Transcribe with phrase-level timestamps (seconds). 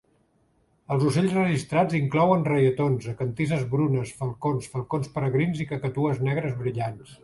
[0.95, 7.19] Els ocells registrats inclouen reietons, acantizes brunes, falcons, falcons peregrins i cacatues negres brillants.